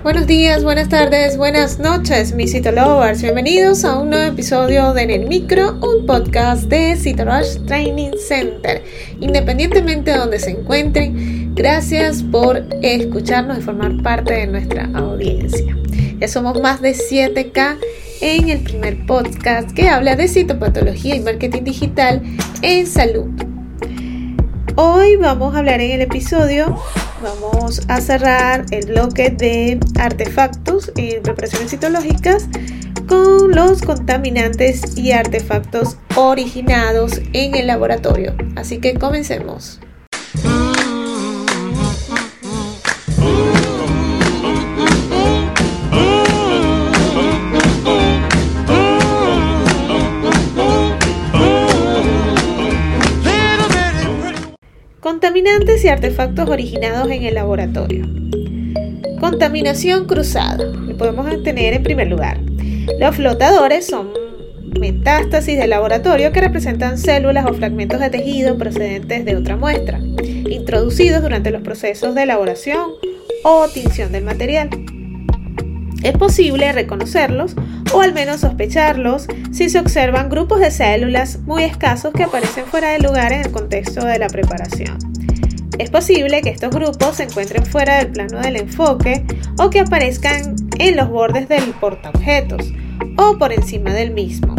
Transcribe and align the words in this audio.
Buenos 0.00 0.26
días, 0.26 0.64
buenas 0.64 0.88
tardes, 0.88 1.36
buenas 1.36 1.78
noches, 1.78 2.34
mis 2.34 2.50
Citolovers. 2.50 3.22
Bienvenidos 3.22 3.84
a 3.84 4.00
un 4.00 4.10
nuevo 4.10 4.32
episodio 4.32 4.92
de 4.94 5.02
En 5.02 5.10
el 5.10 5.28
Micro, 5.28 5.78
un 5.80 6.06
podcast 6.06 6.64
de 6.64 6.96
Citorush 6.96 7.64
Training 7.66 8.10
Center. 8.16 8.82
Independientemente 9.20 10.10
de 10.10 10.18
donde 10.18 10.40
se 10.40 10.50
encuentren, 10.50 11.54
gracias 11.54 12.24
por 12.24 12.66
escucharnos 12.82 13.58
y 13.58 13.60
formar 13.60 14.02
parte 14.02 14.32
de 14.32 14.46
nuestra 14.48 14.90
audiencia. 14.94 15.76
Ya 16.18 16.26
somos 16.26 16.60
más 16.60 16.80
de 16.80 16.96
7K 16.96 17.76
en 18.22 18.48
el 18.48 18.60
primer 18.64 19.06
podcast 19.06 19.70
que 19.70 19.88
habla 19.88 20.16
de 20.16 20.26
citopatología 20.26 21.14
y 21.14 21.20
marketing 21.20 21.62
digital 21.62 22.22
en 22.62 22.88
salud. 22.88 23.51
Hoy 24.84 25.14
vamos 25.14 25.54
a 25.54 25.60
hablar 25.60 25.80
en 25.80 25.92
el 25.92 26.00
episodio 26.00 26.76
vamos 27.22 27.82
a 27.86 28.00
cerrar 28.00 28.66
el 28.72 28.86
bloque 28.86 29.30
de 29.30 29.78
artefactos 29.96 30.90
y 30.96 31.20
preparaciones 31.20 31.70
citológicas 31.70 32.48
con 33.06 33.52
los 33.52 33.80
contaminantes 33.82 34.98
y 34.98 35.12
artefactos 35.12 35.98
originados 36.16 37.22
en 37.32 37.54
el 37.54 37.68
laboratorio. 37.68 38.34
Así 38.56 38.78
que 38.78 38.94
comencemos. 38.94 39.78
Contaminantes 55.12 55.84
y 55.84 55.88
artefactos 55.88 56.48
originados 56.48 57.10
en 57.10 57.24
el 57.24 57.34
laboratorio. 57.34 58.06
Contaminación 59.20 60.06
cruzada. 60.06 60.64
Lo 60.64 60.96
podemos 60.96 61.42
tener 61.42 61.74
en 61.74 61.82
primer 61.82 62.06
lugar. 62.06 62.40
Los 62.98 63.16
flotadores 63.16 63.86
son 63.86 64.08
metástasis 64.80 65.58
del 65.58 65.68
laboratorio 65.68 66.32
que 66.32 66.40
representan 66.40 66.96
células 66.96 67.44
o 67.44 67.52
fragmentos 67.52 68.00
de 68.00 68.08
tejido 68.08 68.56
procedentes 68.56 69.26
de 69.26 69.36
otra 69.36 69.58
muestra, 69.58 70.00
introducidos 70.48 71.20
durante 71.20 71.50
los 71.50 71.60
procesos 71.60 72.14
de 72.14 72.22
elaboración 72.22 72.92
o 73.44 73.68
tinción 73.68 74.12
del 74.12 74.24
material. 74.24 74.70
Es 76.02 76.16
posible 76.16 76.72
reconocerlos 76.72 77.54
o 77.92 78.00
al 78.00 78.12
menos 78.12 78.40
sospecharlos 78.40 79.26
si 79.52 79.68
se 79.68 79.78
observan 79.78 80.28
grupos 80.28 80.60
de 80.60 80.70
células 80.70 81.38
muy 81.40 81.62
escasos 81.62 82.12
que 82.12 82.24
aparecen 82.24 82.64
fuera 82.64 82.90
de 82.90 82.98
lugar 82.98 83.32
en 83.32 83.42
el 83.42 83.52
contexto 83.52 84.04
de 84.04 84.18
la 84.18 84.26
preparación. 84.26 84.98
Es 85.78 85.90
posible 85.90 86.42
que 86.42 86.50
estos 86.50 86.74
grupos 86.74 87.16
se 87.16 87.24
encuentren 87.24 87.64
fuera 87.64 87.98
del 87.98 88.12
plano 88.12 88.40
del 88.40 88.56
enfoque 88.56 89.24
o 89.58 89.70
que 89.70 89.80
aparezcan 89.80 90.56
en 90.78 90.96
los 90.96 91.08
bordes 91.08 91.48
del 91.48 91.70
portaobjetos 91.80 92.72
o 93.16 93.38
por 93.38 93.52
encima 93.52 93.92
del 93.92 94.10
mismo. 94.10 94.56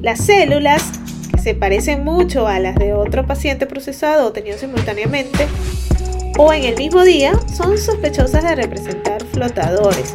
Las 0.00 0.20
células, 0.20 0.82
que 1.30 1.38
se 1.38 1.54
parecen 1.54 2.04
mucho 2.04 2.46
a 2.46 2.58
las 2.58 2.76
de 2.76 2.94
otro 2.94 3.26
paciente 3.26 3.66
procesado 3.66 4.26
o 4.28 4.32
tenido 4.32 4.58
simultáneamente 4.58 5.46
o 6.38 6.52
en 6.52 6.64
el 6.64 6.76
mismo 6.76 7.04
día, 7.04 7.32
son 7.54 7.78
sospechosas 7.78 8.42
de 8.42 8.56
representar 8.56 9.22
flotadores. 9.24 10.14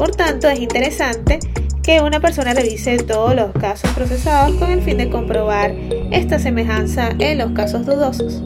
Por 0.00 0.12
tanto, 0.12 0.48
es 0.48 0.58
interesante 0.58 1.40
que 1.82 2.00
una 2.00 2.20
persona 2.20 2.54
revise 2.54 2.96
todos 3.00 3.34
los 3.34 3.52
casos 3.52 3.90
procesados 3.90 4.54
con 4.54 4.70
el 4.70 4.80
fin 4.80 4.96
de 4.96 5.10
comprobar 5.10 5.74
esta 6.10 6.38
semejanza 6.38 7.10
en 7.18 7.36
los 7.36 7.50
casos 7.50 7.84
dudosos. 7.84 8.42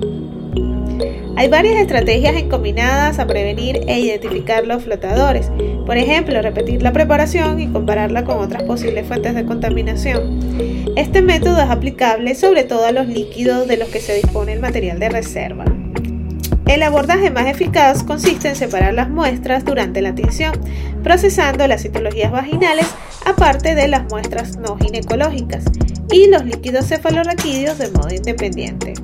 Hay 1.36 1.46
varias 1.46 1.76
estrategias 1.76 2.34
encominadas 2.34 3.20
a 3.20 3.28
prevenir 3.28 3.82
e 3.86 4.00
identificar 4.00 4.66
los 4.66 4.82
flotadores. 4.82 5.52
Por 5.86 5.96
ejemplo, 5.96 6.42
repetir 6.42 6.82
la 6.82 6.92
preparación 6.92 7.60
y 7.60 7.68
compararla 7.68 8.24
con 8.24 8.38
otras 8.38 8.64
posibles 8.64 9.06
fuentes 9.06 9.36
de 9.36 9.44
contaminación. 9.44 10.40
Este 10.96 11.22
método 11.22 11.62
es 11.62 11.70
aplicable 11.70 12.34
sobre 12.34 12.64
todo 12.64 12.84
a 12.84 12.90
los 12.90 13.06
líquidos 13.06 13.68
de 13.68 13.76
los 13.76 13.90
que 13.90 14.00
se 14.00 14.16
dispone 14.16 14.54
el 14.54 14.60
material 14.60 14.98
de 14.98 15.08
reserva. 15.08 15.64
El 16.66 16.82
abordaje 16.82 17.30
más 17.30 17.46
eficaz 17.46 18.02
consiste 18.02 18.48
en 18.48 18.56
separar 18.56 18.94
las 18.94 19.10
muestras 19.10 19.64
durante 19.64 20.00
la 20.00 20.14
tinción, 20.14 20.52
procesando 21.02 21.66
las 21.66 21.82
citologías 21.82 22.32
vaginales 22.32 22.86
aparte 23.26 23.74
de 23.74 23.88
las 23.88 24.04
muestras 24.04 24.56
no 24.56 24.76
ginecológicas 24.78 25.64
y 26.10 26.28
los 26.28 26.44
líquidos 26.44 26.86
cefalorraquídeos 26.86 27.78
de 27.78 27.90
modo 27.90 28.14
independiente. 28.14 28.94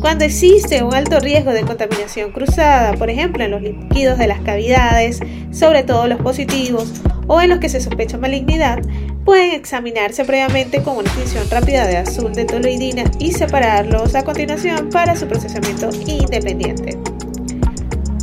Cuando 0.00 0.24
existe 0.24 0.82
un 0.82 0.94
alto 0.94 1.20
riesgo 1.20 1.52
de 1.52 1.62
contaminación 1.62 2.32
cruzada, 2.32 2.94
por 2.94 3.10
ejemplo 3.10 3.44
en 3.44 3.50
los 3.50 3.62
líquidos 3.62 4.18
de 4.18 4.26
las 4.26 4.40
cavidades, 4.40 5.20
sobre 5.52 5.82
todo 5.82 6.08
los 6.08 6.20
positivos, 6.20 6.92
o 7.26 7.40
en 7.40 7.50
los 7.50 7.58
que 7.58 7.68
se 7.68 7.80
sospecha 7.80 8.18
malignidad, 8.18 8.80
pueden 9.24 9.52
examinarse 9.52 10.24
previamente 10.24 10.82
con 10.82 10.96
una 10.96 11.10
tinción 11.12 11.48
rápida 11.50 11.86
de 11.86 11.98
azul 11.98 12.32
de 12.32 12.44
toloidina 12.44 13.04
y 13.18 13.32
separarlos 13.32 14.14
a 14.14 14.24
continuación 14.24 14.88
para 14.90 15.16
su 15.16 15.26
procesamiento 15.26 15.90
independiente. 16.06 16.98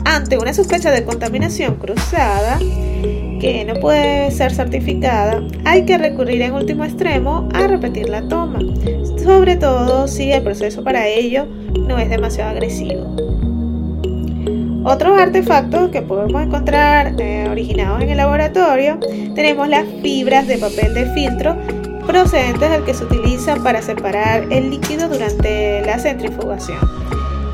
Ante 0.06 0.38
una 0.38 0.54
sospecha 0.54 0.92
de 0.92 1.04
contaminación 1.04 1.76
cruzada, 1.76 2.60
que 3.40 3.66
no 3.66 3.76
puede 3.76 4.32
ser 4.32 4.54
certificada, 4.54 5.44
hay 5.66 5.86
que 5.86 5.98
recurrir 5.98 6.42
en 6.42 6.54
último 6.54 6.84
extremo 6.86 7.48
a 7.54 7.68
repetir 7.68 8.10
la 8.10 8.28
toma, 8.28 8.60
sobre 9.24 9.58
todo 9.58 10.08
si 10.08 10.32
el 10.32 10.42
proceso 10.44 10.84
para 10.84 11.08
ello 11.08 11.46
no 11.88 12.00
es 12.00 12.10
demasiado 12.10 12.52
agresivo. 12.52 13.16
Otros 14.90 15.20
artefactos 15.20 15.90
que 15.90 16.02
podemos 16.02 16.42
encontrar 16.42 17.14
eh, 17.20 17.46
originados 17.50 18.02
en 18.02 18.10
el 18.10 18.16
laboratorio, 18.16 18.98
tenemos 19.36 19.68
las 19.68 19.84
fibras 20.02 20.48
de 20.48 20.58
papel 20.58 20.94
de 20.94 21.06
filtro 21.08 21.58
procedentes 22.08 22.72
del 22.72 22.86
que 22.86 22.94
se 22.94 23.04
utiliza 23.04 23.58
para 23.58 23.82
separar 23.82 24.48
el 24.50 24.70
líquido 24.70 25.10
durante 25.10 25.86
la 25.86 26.00
centrifugación. 26.00 26.80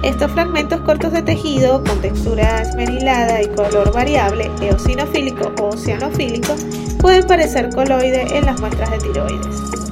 Estos 0.04 0.32
fragmentos 0.32 0.82
cortos 0.82 1.12
de 1.12 1.24
tejido 1.24 1.84
con 1.84 2.00
textura 2.02 2.62
esmerilada 2.62 3.42
y 3.42 3.48
color 3.48 3.92
variable, 3.92 4.52
eosinofílico 4.62 5.52
o 5.60 5.76
cianofílico, 5.76 6.54
pueden 7.00 7.26
parecer 7.26 7.72
coloide 7.74 8.28
en 8.38 8.46
las 8.46 8.60
muestras 8.62 8.92
de 8.92 9.00
tiroides. 9.00 9.83